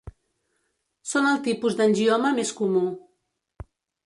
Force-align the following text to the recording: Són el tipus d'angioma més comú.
Són 1.11 1.27
el 1.33 1.37
tipus 1.49 1.77
d'angioma 1.83 2.33
més 2.41 2.55
comú. 2.63 2.83